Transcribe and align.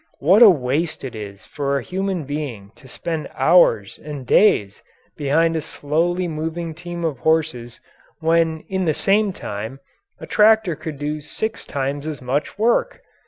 What 0.17 0.41
a 0.41 0.49
waste 0.49 1.03
it 1.03 1.13
is 1.15 1.45
for 1.45 1.77
a 1.77 1.83
human 1.83 2.23
being 2.23 2.71
to 2.75 2.87
spend 2.87 3.29
hours 3.35 3.99
and 4.03 4.25
days 4.25 4.81
behind 5.15 5.55
a 5.55 5.61
slowly 5.61 6.27
moving 6.27 6.73
team 6.73 7.05
of 7.05 7.19
horses 7.19 7.79
when 8.19 8.61
in 8.67 8.85
the 8.85 8.95
same 8.95 9.31
time 9.31 9.79
a 10.19 10.25
tractor 10.25 10.75
could 10.75 10.97
do 10.97 11.21
six 11.21 11.67
times 11.67 12.07
as 12.07 12.19
much 12.19 12.57
work! 12.57 13.01